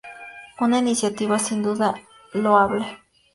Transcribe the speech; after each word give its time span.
Una 0.59 0.79
iniciativa, 0.79 1.37
sin 1.37 1.61
duda, 1.61 1.93
loable. 2.33 2.97